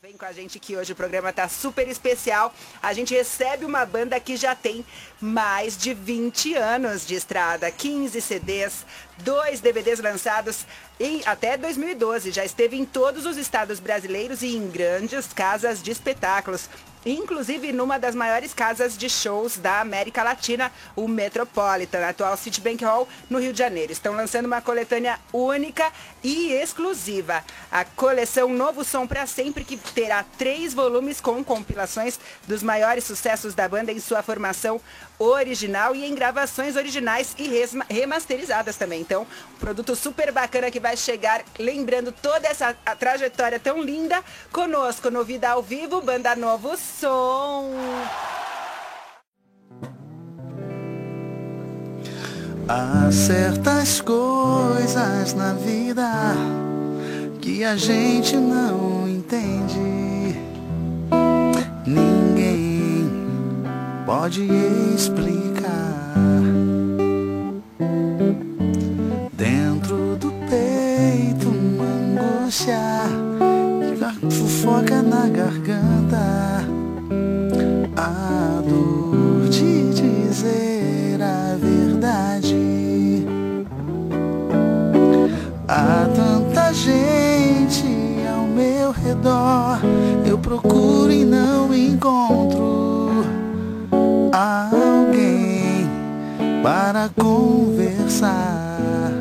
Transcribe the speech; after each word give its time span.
Vem 0.00 0.16
com 0.16 0.26
a 0.26 0.30
gente 0.30 0.60
que 0.60 0.76
hoje 0.76 0.92
o 0.92 0.96
programa 0.96 1.32
tá 1.32 1.48
super 1.48 1.88
especial. 1.88 2.54
A 2.80 2.92
gente 2.92 3.12
recebe 3.12 3.64
uma 3.64 3.84
banda 3.84 4.20
que 4.20 4.36
já 4.36 4.54
tem 4.54 4.86
mais 5.20 5.76
de 5.76 5.92
20 5.92 6.54
anos 6.54 7.04
de 7.04 7.16
estrada, 7.16 7.68
15 7.68 8.20
CDs, 8.20 8.86
dois 9.18 9.60
DVDs 9.60 9.98
lançados 9.98 10.64
em 11.00 11.20
até 11.26 11.56
2012. 11.56 12.30
Já 12.30 12.44
esteve 12.44 12.76
em 12.76 12.84
todos 12.84 13.26
os 13.26 13.36
estados 13.36 13.80
brasileiros 13.80 14.40
e 14.42 14.56
em 14.56 14.70
grandes 14.70 15.32
casas 15.32 15.82
de 15.82 15.90
espetáculos 15.90 16.70
inclusive 17.04 17.72
numa 17.72 17.98
das 17.98 18.14
maiores 18.14 18.52
casas 18.52 18.96
de 18.96 19.08
shows 19.08 19.56
da 19.56 19.80
América 19.80 20.22
Latina, 20.22 20.72
o 20.96 21.06
Metropolitan, 21.06 22.06
atual 22.06 22.36
Citibank 22.36 22.84
Hall, 22.84 23.08
no 23.28 23.38
Rio 23.38 23.52
de 23.52 23.58
Janeiro. 23.58 23.92
Estão 23.92 24.14
lançando 24.14 24.46
uma 24.46 24.60
coletânea 24.60 25.18
única 25.32 25.90
e 26.22 26.52
exclusiva. 26.52 27.44
A 27.70 27.84
coleção 27.84 28.48
Novo 28.48 28.82
Som 28.82 29.06
para 29.06 29.26
Sempre, 29.26 29.64
que 29.64 29.76
terá 29.76 30.24
três 30.38 30.72
volumes 30.72 31.20
com 31.20 31.44
compilações 31.44 32.18
dos 32.46 32.62
maiores 32.62 33.04
sucessos 33.04 33.54
da 33.54 33.68
banda 33.68 33.92
em 33.92 34.00
sua 34.00 34.22
formação 34.22 34.80
original 35.18 35.94
e 35.94 36.04
em 36.04 36.14
gravações 36.14 36.76
originais 36.76 37.34
e 37.38 37.50
remasterizadas 37.92 38.76
também. 38.76 39.00
Então, 39.00 39.26
produto 39.60 39.94
super 39.94 40.32
bacana 40.32 40.70
que 40.70 40.80
vai 40.80 40.96
chegar 40.96 41.44
lembrando 41.58 42.10
toda 42.10 42.48
essa 42.48 42.72
trajetória 42.98 43.60
tão 43.60 43.82
linda 43.82 44.22
conosco 44.50 45.10
no 45.10 45.24
Vida 45.24 45.50
ao 45.50 45.62
Vivo, 45.62 46.00
Banda 46.00 46.34
Novo 46.34 46.76
Som. 46.76 47.70
Há 52.68 53.10
certas 53.10 54.00
coisas 54.02 55.32
na 55.32 55.54
vida 55.54 56.34
que 57.48 57.64
a 57.64 57.76
gente 57.76 58.36
não 58.36 59.08
entende. 59.08 60.36
Ninguém 61.86 63.10
pode 64.04 64.46
explicar. 64.94 66.12
Dentro 69.32 70.16
do 70.16 70.30
peito, 70.50 71.48
uma 71.48 71.84
angústia 71.84 72.76
que 74.20 74.34
fofoca 74.34 75.00
na 75.00 75.26
garganta. 75.28 75.87
Procuro 90.48 91.12
e 91.12 91.26
não 91.26 91.74
encontro 91.74 93.22
alguém 94.32 95.86
para 96.62 97.10
conversar. 97.10 99.12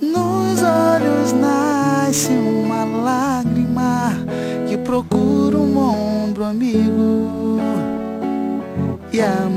Nos 0.00 0.62
olhos 0.62 1.32
nasce 1.32 2.30
uma 2.30 2.84
lágrima 2.84 4.12
que 4.68 4.78
procura 4.78 5.56
um 5.56 5.76
ombro 5.76 6.44
amigo 6.44 7.58
e 9.12 9.20
a 9.20 9.48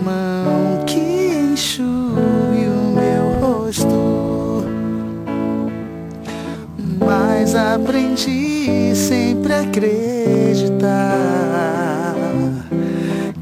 aprendi 7.57 8.95
sempre 8.95 9.53
a 9.53 9.61
acreditar 9.61 10.97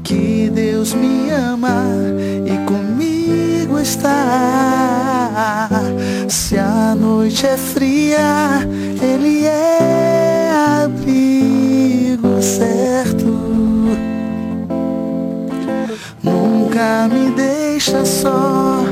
que 0.02 0.50
Deus 0.54 0.94
me 0.94 1.30
ama 1.30 1.84
e 2.46 2.56
comigo 2.66 3.78
está. 3.78 5.68
Se 6.28 6.56
a 6.56 6.94
noite 6.94 7.46
é 7.46 7.56
fria, 7.56 8.66
Ele 9.02 9.44
é 9.44 10.50
abrigo 10.84 12.40
certo. 12.40 13.26
Nunca 16.22 17.08
me 17.08 17.30
deixa 17.32 18.04
só, 18.04 18.84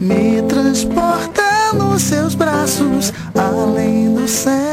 me 0.00 0.42
transporta 0.42 1.72
nos 1.74 2.02
seus 2.02 2.34
braços, 2.34 3.12
além 3.34 4.14
do 4.14 4.26
céu. 4.26 4.63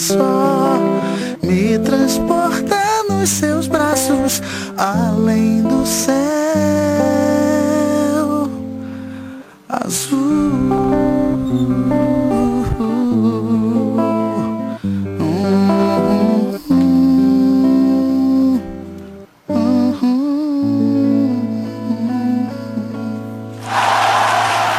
Só, 0.00 0.78
me 1.42 1.78
transporta 1.78 2.76
nos 3.08 3.28
seus 3.28 3.66
braços, 3.68 4.42
além 4.78 5.62
do 5.62 5.84
céu 5.84 6.20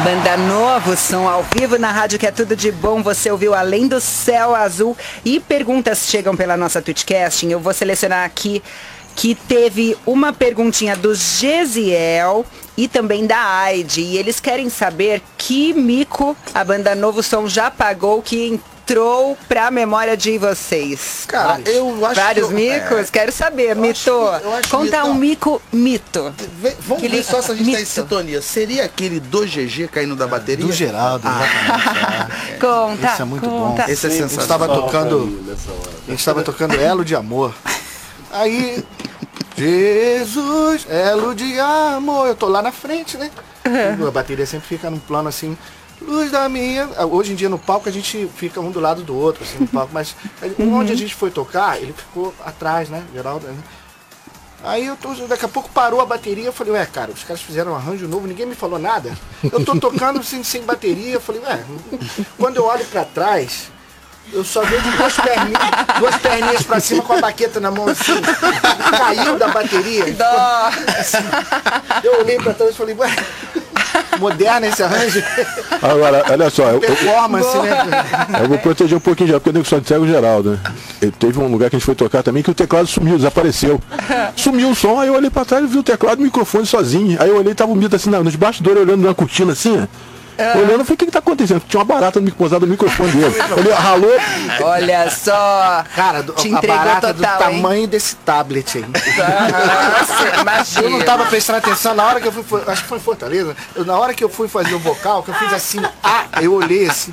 Banda 0.03 0.35
Novo 0.35 0.97
Som 0.97 1.27
ao 1.27 1.45
vivo 1.55 1.77
na 1.77 1.91
rádio 1.91 2.17
que 2.17 2.25
é 2.25 2.31
tudo 2.31 2.55
de 2.55 2.71
bom. 2.71 3.03
Você 3.03 3.29
ouviu 3.29 3.53
Além 3.53 3.87
do 3.87 4.01
Céu 4.01 4.55
Azul 4.55 4.97
e 5.23 5.39
perguntas 5.39 6.07
chegam 6.09 6.35
pela 6.35 6.57
nossa 6.57 6.81
Twitchcasting. 6.81 7.51
Eu 7.51 7.59
vou 7.59 7.71
selecionar 7.71 8.25
aqui 8.25 8.63
que 9.15 9.35
teve 9.35 9.95
uma 10.03 10.33
perguntinha 10.33 10.95
do 10.95 11.13
Gesiel 11.13 12.43
e 12.75 12.87
também 12.87 13.27
da 13.27 13.59
Aide. 13.59 14.01
E 14.01 14.17
eles 14.17 14.39
querem 14.39 14.69
saber 14.69 15.21
que 15.37 15.71
mico 15.73 16.35
a 16.51 16.63
banda 16.63 16.95
Novo 16.95 17.21
Som 17.21 17.47
já 17.47 17.69
pagou 17.69 18.23
que 18.23 18.59
entrou 18.91 19.37
pra 19.47 19.71
memória 19.71 20.15
de 20.17 20.37
vocês. 20.37 21.25
Cara, 21.27 21.47
vários. 21.53 21.75
eu 21.75 22.05
acho 22.05 22.21
Vários 22.21 22.47
que 22.49 22.53
micos? 22.53 22.99
É, 22.99 23.11
Quero 23.11 23.31
saber, 23.31 23.75
mito. 23.75 24.11
Que, 24.61 24.69
Conta 24.69 25.05
um 25.05 25.13
mico 25.13 25.61
mito. 25.71 26.33
Vê, 26.59 26.75
vamos 26.81 27.01
ver 27.09 27.23
só 27.23 27.41
se 27.41 27.51
a 27.51 27.55
gente 27.55 27.65
mito. 27.65 27.77
tá 27.77 27.81
em 27.81 27.85
sintonia. 27.85 28.41
Seria 28.41 28.85
aquele 28.85 29.19
do 29.19 29.45
GG 29.45 29.87
caindo 29.91 30.15
da 30.15 30.27
bateria? 30.27 30.65
Do 30.65 30.71
Geraldo, 30.71 31.27
ah. 31.27 32.27
Conta. 32.59 33.13
Esse 33.13 33.21
é 33.21 33.25
muito 33.25 33.49
conta. 33.49 33.83
bom. 33.83 33.91
Esse 33.91 34.07
é 34.07 34.09
sensacional. 34.09 34.25
A 34.25 34.29
gente 34.29 34.41
estava 34.41 34.67
tocando. 34.67 35.45
A 36.07 36.11
gente 36.11 36.19
estava 36.19 36.43
tocando 36.43 36.75
Elo 36.75 37.05
de 37.05 37.15
Amor. 37.15 37.53
Aí 38.31 38.83
Jesus, 39.57 40.87
elo 40.89 41.35
de 41.35 41.59
amor. 41.59 42.27
Eu 42.27 42.35
tô 42.35 42.47
lá 42.47 42.61
na 42.61 42.71
frente, 42.71 43.17
né? 43.17 43.29
Uhum. 43.65 44.07
A 44.07 44.11
bateria 44.11 44.45
sempre 44.45 44.67
fica 44.67 44.89
num 44.89 44.97
plano 44.99 45.29
assim. 45.29 45.55
Luz 46.01 46.31
da 46.31 46.49
minha. 46.49 46.89
Hoje 47.09 47.33
em 47.33 47.35
dia 47.35 47.49
no 47.49 47.59
palco 47.59 47.87
a 47.87 47.91
gente 47.91 48.27
fica 48.35 48.59
um 48.59 48.71
do 48.71 48.79
lado 48.79 49.03
do 49.03 49.15
outro, 49.15 49.43
assim, 49.43 49.59
no 49.59 49.67
palco, 49.69 49.91
mas 49.93 50.15
uhum. 50.57 50.79
onde 50.79 50.91
a 50.91 50.95
gente 50.95 51.13
foi 51.13 51.29
tocar, 51.31 51.77
ele 51.81 51.93
ficou 51.93 52.33
atrás, 52.43 52.89
né? 52.89 53.03
Geraldo. 53.13 53.47
Né? 53.47 53.57
Aí 54.63 54.85
eu 54.85 54.95
tô, 54.95 55.13
daqui 55.27 55.45
a 55.45 55.47
pouco 55.47 55.69
parou 55.69 56.01
a 56.01 56.05
bateria, 56.05 56.45
eu 56.45 56.53
falei, 56.53 56.73
ué, 56.73 56.85
cara, 56.85 57.11
os 57.11 57.23
caras 57.23 57.41
fizeram 57.41 57.71
um 57.71 57.75
arranjo 57.75 58.07
novo, 58.07 58.27
ninguém 58.27 58.45
me 58.45 58.55
falou 58.55 58.77
nada. 58.77 59.11
Eu 59.43 59.63
tô 59.65 59.75
tocando 59.79 60.21
sem, 60.23 60.43
sem 60.43 60.61
bateria, 60.63 61.13
eu 61.13 61.21
falei, 61.21 61.41
ué, 61.41 61.63
quando 62.37 62.57
eu 62.57 62.65
olho 62.65 62.85
para 62.85 63.03
trás, 63.03 63.71
eu 64.31 64.45
só 64.45 64.61
vejo 64.61 64.89
duas 64.97 65.15
perninhas, 65.15 65.99
duas 65.99 66.15
perninhas 66.17 66.63
pra 66.63 66.79
cima 66.79 67.01
com 67.01 67.13
a 67.13 67.19
baqueta 67.19 67.59
na 67.59 67.71
mão 67.71 67.87
assim. 67.87 68.13
Caiu 68.97 69.37
da 69.37 69.47
bateria. 69.47 70.13
Dó. 70.13 70.71
Assim, 70.99 71.17
eu 72.03 72.19
olhei 72.19 72.37
pra 72.37 72.53
trás 72.53 72.71
e 72.71 72.77
falei, 72.77 72.95
ué, 72.95 73.15
moderno 74.21 74.67
esse 74.67 74.81
arranjo. 74.81 75.21
Agora, 75.81 76.23
olha 76.29 76.49
só. 76.49 76.69
Eu, 76.69 76.79
Performance, 76.79 77.55
eu, 77.55 77.63
né? 77.63 78.05
Eu 78.41 78.47
vou 78.47 78.57
proteger 78.59 78.97
um 78.97 79.01
pouquinho 79.01 79.29
já, 79.29 79.39
porque 79.39 79.57
eu 79.57 79.65
só 79.65 79.79
de 79.79 79.87
cego 79.87 80.07
Geraldo, 80.07 80.51
né? 80.51 81.11
teve 81.19 81.39
um 81.39 81.47
lugar 81.47 81.69
que 81.69 81.75
a 81.75 81.79
gente 81.79 81.85
foi 81.85 81.95
tocar 81.95 82.23
também 82.23 82.43
que 82.43 82.51
o 82.51 82.53
teclado 82.53 82.87
sumiu, 82.87 83.17
desapareceu. 83.17 83.81
Sumiu 84.35 84.69
o 84.69 84.75
som, 84.75 84.99
aí 84.99 85.07
eu 85.07 85.15
olhei 85.15 85.29
pra 85.29 85.43
trás 85.43 85.63
e 85.63 85.67
vi 85.67 85.77
o 85.77 85.83
teclado 85.83 86.19
e 86.19 86.21
o 86.21 86.25
microfone 86.25 86.65
sozinho. 86.65 87.17
Aí 87.19 87.29
eu 87.29 87.37
olhei 87.37 87.51
e 87.51 87.55
tava 87.55 87.71
o 87.71 87.75
mito 87.75 87.95
assim, 87.95 88.09
nos 88.09 88.35
bastidores, 88.35 88.81
olhando 88.81 89.05
na 89.05 89.13
cortina 89.13 89.53
assim, 89.53 89.81
ó. 89.81 89.87
É. 90.41 90.57
Olhando, 90.57 90.79
eu 90.79 90.85
falei, 90.85 90.95
o 90.95 90.97
que, 90.97 91.05
que 91.05 91.11
tá 91.11 91.19
acontecendo? 91.19 91.61
Tinha 91.67 91.79
uma 91.79 91.85
barata 91.85 92.19
no, 92.19 92.31
posada 92.31 92.65
no 92.65 92.71
microfone 92.71 93.11
dele. 93.11 93.35
Ele 93.57 93.71
ralou. 93.71 94.17
Olha 94.63 95.09
só. 95.09 95.83
Cara, 95.95 96.23
do, 96.23 96.33
a 96.33 96.61
barata 96.61 97.13
total, 97.13 97.37
do 97.37 97.43
tamanho 97.43 97.87
desse 97.87 98.15
tablet 98.17 98.77
aí. 98.77 98.85
Nossa, 98.85 100.41
imagina. 100.41 100.81
Eu 100.81 100.89
não 100.89 101.01
tava 101.01 101.25
prestando 101.25 101.59
atenção 101.59 101.93
na 101.93 102.03
hora 102.03 102.19
que 102.19 102.27
eu 102.27 102.31
fui. 102.31 102.61
Acho 102.67 102.81
que 102.81 102.87
foi 102.87 102.97
em 102.97 103.01
Fortaleza. 103.01 103.55
Eu, 103.75 103.85
na 103.85 103.97
hora 103.97 104.13
que 104.13 104.23
eu 104.23 104.29
fui 104.29 104.47
fazer 104.47 104.73
o 104.73 104.79
vocal, 104.79 105.23
que 105.23 105.29
eu 105.29 105.35
fiz 105.35 105.53
assim, 105.53 105.79
ah, 106.03 106.25
eu 106.41 106.53
olhei 106.53 106.89
assim. 106.89 107.11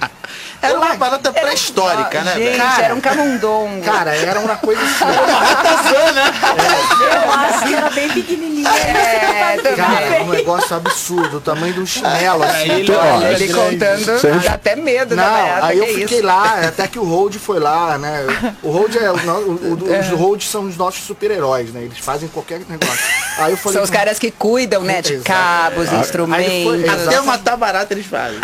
Era 0.61 0.77
uma 0.77 0.95
barata 0.97 1.33
pré-histórica, 1.33 2.23
né? 2.23 2.35
Gente, 2.35 2.57
cara, 2.57 2.85
era 2.85 2.95
um 2.95 3.01
camundongo. 3.01 3.83
Cara, 3.83 4.15
era 4.15 4.41
uma 4.41 4.57
coisa 4.57 4.83
assim. 4.83 5.05
Era 5.05 5.23
uma 5.23 5.39
ratazana. 5.39 6.23
É. 6.59 7.27
Eu 7.27 7.33
acho 7.33 7.67
que 7.67 7.75
era 7.75 7.91
bem 7.91 8.09
pequenininha. 8.11 8.69
É, 8.69 9.57
cara, 9.77 10.23
um 10.25 10.29
negócio 10.29 10.77
absurdo, 10.77 11.37
o 11.37 11.41
tamanho 11.41 11.75
de 11.75 11.81
um 11.81 11.87
chinelo 11.87 12.43
assim. 12.43 12.71
Ele, 12.71 12.93
ó, 12.93 13.18
Olha, 13.19 13.33
ele 13.33 13.53
contando, 13.53 14.05
Você- 14.21 14.31
dá 14.33 14.53
até 14.55 14.77
medo 14.77 15.15
Não, 15.17 15.23
da 15.23 15.31
Beata, 15.31 15.67
aí 15.67 15.79
eu 15.79 15.85
que 15.87 15.95
fiquei 15.95 16.19
isso? 16.19 16.27
lá, 16.27 16.61
até 16.69 16.87
que 16.87 16.99
o 16.99 17.05
Hold 17.05 17.37
foi 17.37 17.59
lá, 17.61 17.99
né? 17.99 18.27
O 18.63 18.71
Hold 18.71 18.95
é, 18.97 19.11
o, 19.11 19.15
o- 19.15 19.79
o- 19.85 19.99
os 20.01 20.09
Holds 20.19 20.49
são 20.49 20.65
os 20.65 20.77
nossos 20.77 21.03
super-heróis, 21.05 21.73
né? 21.73 21.83
Eles 21.83 21.99
fazem 21.99 22.29
qualquer 22.29 22.61
negócio. 22.69 22.99
Aí 23.39 23.53
eu 23.53 23.57
falei, 23.57 23.75
São 23.75 23.83
os 23.85 23.91
caras 23.91 24.19
que 24.19 24.31
cuidam, 24.31 24.83
né, 24.83 25.01
de 25.03 25.19
cabos, 25.19 25.89
foi- 25.89 25.99
instrumentos. 25.99 26.89
Até 27.07 27.21
matar 27.21 27.57
barata 27.57 27.95
eles 27.95 28.07
fazem. 28.07 28.39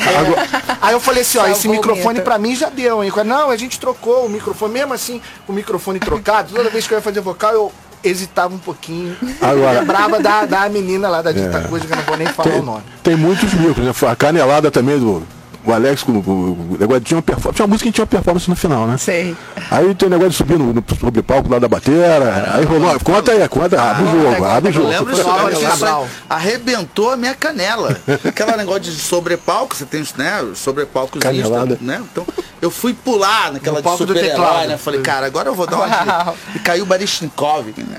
Aí 0.80 0.92
eu 0.92 1.00
falei 1.00 1.22
assim, 1.22 1.38
ó, 1.38 1.46
esse 1.46 1.62
Salvou 1.62 1.72
microfone 1.72 2.20
pra 2.20 2.38
mim 2.38 2.54
já 2.54 2.68
deu, 2.68 3.02
hein? 3.02 3.12
Não, 3.24 3.50
a 3.50 3.56
gente 3.56 3.78
trocou 3.80 4.26
o 4.26 4.28
microfone, 4.28 4.72
mesmo 4.72 4.92
assim, 4.94 5.20
o 5.48 5.52
microfone 5.52 5.98
trocado, 5.98 6.52
toda 6.54 6.68
vez 6.70 6.86
que 6.86 6.94
eu 6.94 6.98
ia 6.98 7.02
fazer 7.02 7.20
vocal, 7.20 7.52
eu 7.52 7.72
hesitava 8.04 8.54
um 8.54 8.58
pouquinho. 8.58 9.16
Agora- 9.40 9.80
Lembrava 9.80 10.20
da, 10.20 10.44
da 10.44 10.68
menina 10.68 11.08
lá 11.08 11.22
da 11.22 11.32
Dita 11.32 11.58
É. 11.58 11.68
Coisa, 11.68 11.86
que 11.86 11.92
eu 11.92 11.96
não 11.96 12.04
vou 12.04 12.16
nem 12.16 12.26
falar 12.26 12.56
o 12.56 12.62
nome. 12.62 12.82
Tem 13.02 13.16
muitos 13.16 13.52
micros, 13.54 13.84
né? 13.84 13.92
A 14.10 14.16
canelada 14.16 14.70
também 14.70 14.98
do. 14.98 15.22
O 15.66 15.72
Alex 15.72 16.02
com 16.02 16.12
o 16.12 16.76
negócio 16.78 17.00
tinha 17.02 17.16
uma 17.16 17.22
performance. 17.22 17.56
Tinha 17.56 17.64
uma 17.66 17.70
música 17.72 17.88
que 17.88 17.94
tinha 17.94 18.02
uma 18.02 18.10
performance 18.10 18.50
no 18.50 18.56
final, 18.56 18.86
né? 18.86 18.98
Sei. 18.98 19.34
Aí 19.70 19.94
tem 19.94 20.06
o 20.08 20.10
negócio 20.10 20.30
de 20.32 20.36
subir 20.36 20.58
no, 20.58 20.72
no 20.74 20.84
sobre 21.00 21.22
palco 21.22 21.50
lá 21.50 21.58
da 21.58 21.66
batera. 21.68 22.52
aí 22.54 22.64
rolou. 22.64 22.98
Conta 23.00 23.32
aí, 23.32 23.48
conta, 23.48 23.80
abre 23.80 24.04
o 24.04 24.10
jogo, 24.10 24.44
abre 24.44 24.68
o 24.68 24.70
Eu 24.70 24.72
jogo. 24.74 24.88
lembro 24.88 25.04
Foi 25.06 25.14
disso, 25.14 25.28
Nova 25.28 25.50
isso 25.50 26.10
arrebentou 26.28 27.10
a 27.12 27.16
minha 27.16 27.34
canela. 27.34 27.96
Aquela 28.26 28.56
negócio 28.56 28.82
de 28.82 28.92
sobrepalco, 28.92 29.74
você 29.74 29.86
tem 29.86 30.00
os, 30.02 30.14
né, 30.14 30.44
sobrepalcos 30.54 31.20
Canelada. 31.20 31.78
né? 31.80 32.02
Então, 32.12 32.26
eu 32.60 32.70
fui 32.70 32.92
pular 32.94 33.52
naquela 33.52 33.76
No 33.76 33.82
de 33.82 33.84
palco 33.84 34.04
do 34.04 34.14
super-herói, 34.14 34.40
teclado. 34.44 34.68
né? 34.68 34.76
Falei, 34.76 35.00
cara, 35.00 35.26
agora 35.26 35.48
eu 35.48 35.54
vou 35.54 35.66
dar 35.66 35.76
uma. 35.76 36.34
E 36.54 36.58
caiu 36.58 36.84
o 36.84 36.86
Barishnikov, 36.86 37.66
né? 37.76 37.96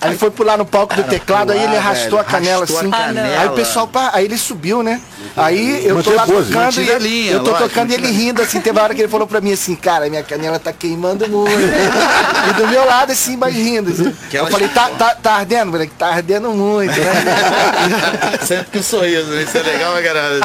Aí 0.00 0.10
ele 0.10 0.18
foi 0.18 0.30
pular 0.30 0.56
no 0.58 0.64
palco 0.66 0.94
do 0.94 1.02
teclado, 1.04 1.52
aí 1.52 1.58
ele 1.58 1.68
pular, 1.68 1.78
arrastou 1.80 2.10
velho, 2.10 2.20
a 2.20 2.24
canela 2.24 2.56
arrastou 2.58 2.76
a 2.76 2.80
assim. 2.80 2.90
canela. 2.90 3.40
Aí 3.40 3.48
o 3.48 3.52
pessoal, 3.52 3.88
pá, 3.88 4.10
aí 4.12 4.24
ele 4.24 4.36
subiu, 4.38 4.82
né? 4.82 5.00
Aí 5.36 5.86
eu 5.86 6.02
tô 6.02 6.10
lá 6.12 6.22
a 6.22 6.26
tocando 6.26 6.80
e 6.82 6.92
a 6.92 6.98
linha, 6.98 7.32
eu 7.32 7.40
tô 7.42 7.50
lógico, 7.50 7.68
tocando 7.68 7.90
e 7.90 7.94
ele 7.94 8.06
a- 8.06 8.10
rindo 8.10 8.42
assim, 8.42 8.60
teve 8.60 8.78
uma 8.78 8.84
hora 8.84 8.94
que 8.94 9.00
ele 9.00 9.08
falou 9.08 9.26
pra 9.26 9.40
mim 9.40 9.52
assim, 9.52 9.74
cara, 9.74 10.08
minha 10.08 10.22
canela 10.22 10.58
tá 10.58 10.72
queimando 10.72 11.28
muito. 11.28 11.50
e 11.52 12.52
do 12.54 12.66
meu 12.68 12.84
lado 12.86 13.12
assim, 13.12 13.36
mas 13.36 13.54
rindo. 13.54 13.90
assim. 13.90 14.04
Eu 14.04 14.14
Aquelas- 14.26 14.50
falei, 14.52 14.68
tá, 14.68 14.88
tá, 14.90 15.14
tá 15.14 15.32
ardendo, 15.36 15.70
moleque? 15.72 15.92
Tá 15.98 16.08
ardendo 16.08 16.50
muito, 16.50 16.92
né? 16.98 18.38
Sempre 18.44 18.66
que 18.72 18.78
o 18.78 18.82
sorriso, 18.82 19.26
né? 19.30 19.42
Isso 19.42 19.56
é 19.58 19.62
legal, 19.62 19.92
pra 19.92 20.02
caralho. 20.02 20.40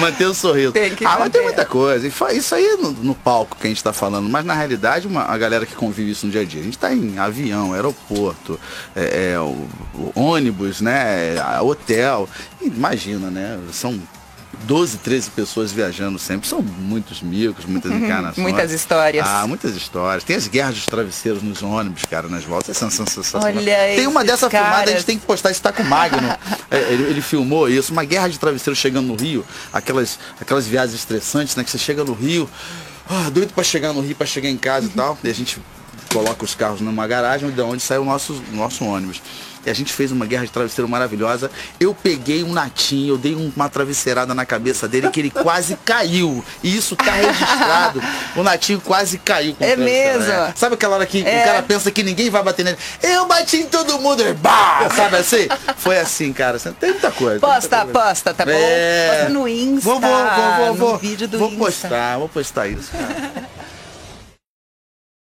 Manter 0.00 0.24
o 0.26 0.34
sorriso. 0.34 0.72
Tem 0.72 0.90
que 0.94 1.04
ah, 1.04 1.16
mas 1.18 1.30
tem 1.30 1.42
muita 1.42 1.64
coisa. 1.64 2.06
E 2.06 2.36
Isso 2.36 2.54
aí 2.54 2.76
no, 2.80 2.90
no 2.90 3.14
palco 3.14 3.56
que 3.60 3.66
a 3.66 3.70
gente 3.70 3.82
tá 3.82 3.92
falando. 3.92 4.28
Mas 4.28 4.44
na 4.44 4.54
realidade, 4.54 5.06
uma, 5.06 5.24
a 5.24 5.36
galera 5.38 5.64
que 5.66 5.74
convive 5.74 6.10
isso 6.10 6.26
no 6.26 6.32
dia 6.32 6.40
a 6.42 6.44
dia. 6.44 6.60
A 6.60 6.64
gente 6.64 6.78
tá 6.78 6.92
em 6.92 7.18
avião, 7.18 7.74
aeroporto, 7.82 8.58
é, 8.94 9.32
é, 9.32 9.40
o, 9.40 9.68
o 9.94 10.12
ônibus, 10.14 10.80
né? 10.80 11.36
é, 11.36 11.60
Hotel. 11.60 12.28
Imagina, 12.60 13.30
né? 13.30 13.58
São 13.72 14.00
12, 14.64 14.98
13 14.98 15.30
pessoas 15.30 15.72
viajando 15.72 16.18
sempre. 16.18 16.48
São 16.48 16.62
muitos 16.62 17.20
micos, 17.22 17.64
muitas 17.64 17.90
encarnações. 17.90 18.38
muitas 18.38 18.70
histórias. 18.70 19.26
Ah, 19.26 19.46
muitas 19.46 19.74
histórias. 19.74 20.24
Tem 20.24 20.36
as 20.36 20.46
guerras 20.46 20.74
dos 20.74 20.86
travesseiros 20.86 21.42
nos 21.42 21.62
ônibus, 21.62 22.04
cara, 22.04 22.28
nas 22.28 22.44
voltas. 22.44 22.70
É 22.70 22.90
sensacional. 22.90 23.48
Olha 23.48 23.76
Tem 23.96 24.06
uma 24.06 24.24
dessa 24.24 24.48
filmada, 24.48 24.70
a 24.70 24.76
caras. 24.76 24.94
gente 24.94 25.04
tem 25.04 25.18
que 25.18 25.26
postar, 25.26 25.50
isso 25.50 25.62
tá 25.62 25.72
com 25.72 25.82
o 25.82 25.86
Magno. 25.86 26.28
É, 26.70 26.92
ele, 26.92 27.04
ele 27.04 27.22
filmou 27.22 27.68
isso, 27.68 27.92
uma 27.92 28.04
guerra 28.04 28.28
de 28.28 28.38
travesseiro 28.38 28.76
chegando 28.76 29.06
no 29.08 29.16
Rio, 29.16 29.44
aquelas, 29.72 30.18
aquelas 30.40 30.66
viagens 30.66 30.94
estressantes, 30.94 31.56
né? 31.56 31.64
Que 31.64 31.70
você 31.70 31.78
chega 31.78 32.04
no 32.04 32.12
Rio, 32.12 32.48
ah, 33.08 33.30
doido 33.30 33.52
pra 33.52 33.64
chegar 33.64 33.92
no 33.92 34.00
Rio, 34.00 34.14
pra 34.14 34.26
chegar 34.26 34.48
em 34.48 34.56
casa 34.56 34.86
e 34.86 34.90
tal. 34.90 35.18
E 35.22 35.28
a 35.28 35.34
gente 35.34 35.60
coloca 36.12 36.44
os 36.44 36.54
carros 36.54 36.80
numa 36.80 37.06
garagem, 37.06 37.50
de 37.50 37.60
onde 37.60 37.82
sai 37.82 37.98
o 37.98 38.04
nosso, 38.04 38.40
nosso 38.52 38.84
ônibus. 38.84 39.20
E 39.64 39.70
a 39.70 39.74
gente 39.74 39.92
fez 39.92 40.10
uma 40.10 40.26
guerra 40.26 40.44
de 40.44 40.50
travesseiro 40.50 40.88
maravilhosa. 40.88 41.48
Eu 41.78 41.94
peguei 41.94 42.42
um 42.42 42.52
natinho, 42.52 43.14
eu 43.14 43.16
dei 43.18 43.32
uma 43.36 43.68
travesseirada 43.68 44.34
na 44.34 44.44
cabeça 44.44 44.88
dele 44.88 45.08
que 45.08 45.20
ele 45.20 45.30
quase 45.42 45.76
caiu. 45.84 46.44
E 46.64 46.76
isso 46.76 46.96
tá 46.96 47.12
registrado. 47.12 48.02
O 48.34 48.42
natinho 48.42 48.80
quase 48.80 49.18
caiu. 49.18 49.54
com 49.54 49.62
É 49.64 49.76
travesseiro, 49.76 50.18
mesmo? 50.18 50.32
é. 50.32 50.52
Sabe 50.56 50.74
aquela 50.74 50.96
hora 50.96 51.06
que 51.06 51.24
É. 51.24 51.42
o 51.42 51.44
cara 51.44 51.62
pensa 51.62 51.90
que 51.92 52.02
ninguém 52.02 52.28
vai 52.28 52.42
bater 52.42 52.64
nele? 52.64 52.78
Eu 53.02 53.26
bati 53.26 53.58
em 53.58 53.66
todo 53.66 54.00
mundo, 54.00 54.20
e 54.26 54.32
bah! 54.32 54.88
Sabe 54.96 55.18
assim? 55.18 55.46
Foi 55.76 55.96
assim, 55.98 56.32
cara. 56.32 56.58
Tem 56.58 56.90
muita 56.90 57.12
coisa. 57.12 57.38
Posta, 57.38 57.76
muita 57.84 57.92
coisa. 57.92 58.08
posta, 58.08 58.34
tá 58.34 58.44
bom? 58.44 58.50
É. 58.52 59.10
Posta 59.18 59.28
no 59.28 59.46
Insta. 59.46 59.80
Vou, 59.82 60.00
vou, 60.00 60.10
vou, 60.10 60.56
vou, 60.56 60.66
no 60.68 60.74
vou. 60.74 60.98
vídeo 60.98 61.28
do 61.28 61.38
vou 61.38 61.48
Insta. 61.50 61.64
postar, 61.64 62.18
vou 62.18 62.28
postar 62.28 62.66
isso. 62.66 62.90
cara. 62.90 63.52